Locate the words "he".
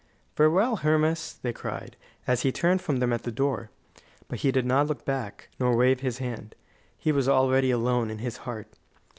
2.41-2.51, 4.39-4.51, 6.97-7.11